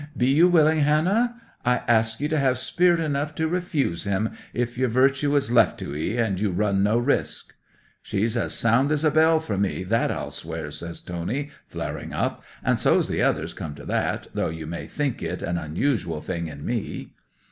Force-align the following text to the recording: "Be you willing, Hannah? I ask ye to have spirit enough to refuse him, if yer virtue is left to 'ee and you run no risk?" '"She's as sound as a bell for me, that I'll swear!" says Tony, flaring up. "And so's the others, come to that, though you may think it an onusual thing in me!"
"Be 0.17 0.29
you 0.31 0.47
willing, 0.47 0.79
Hannah? 0.79 1.39
I 1.63 1.83
ask 1.87 2.19
ye 2.19 2.27
to 2.29 2.39
have 2.39 2.57
spirit 2.57 2.99
enough 2.99 3.35
to 3.35 3.47
refuse 3.47 4.03
him, 4.03 4.29
if 4.51 4.75
yer 4.75 4.87
virtue 4.87 5.35
is 5.35 5.51
left 5.51 5.77
to 5.77 5.95
'ee 5.95 6.17
and 6.17 6.39
you 6.39 6.49
run 6.49 6.81
no 6.81 6.97
risk?" 6.97 7.53
'"She's 8.01 8.35
as 8.35 8.55
sound 8.55 8.91
as 8.91 9.03
a 9.05 9.11
bell 9.11 9.39
for 9.39 9.59
me, 9.59 9.83
that 9.83 10.09
I'll 10.09 10.31
swear!" 10.31 10.71
says 10.71 11.01
Tony, 11.01 11.51
flaring 11.67 12.13
up. 12.13 12.41
"And 12.63 12.79
so's 12.79 13.07
the 13.09 13.21
others, 13.21 13.53
come 13.53 13.75
to 13.75 13.85
that, 13.85 14.25
though 14.33 14.49
you 14.49 14.65
may 14.65 14.87
think 14.87 15.21
it 15.21 15.43
an 15.43 15.57
onusual 15.59 16.19
thing 16.23 16.47
in 16.47 16.65
me!" 16.65 17.13